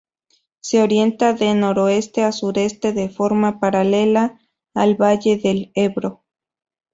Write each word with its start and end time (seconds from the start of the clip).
Se 0.61 0.81
orienta 0.81 1.33
de 1.33 1.53
noroeste 1.53 2.23
a 2.23 2.31
sureste, 2.31 2.91
de 2.91 3.07
forma 3.07 3.59
paralela 3.59 4.41
al 4.73 4.95
valle 4.99 5.37
del 5.37 5.71
Ebro. 5.75 6.23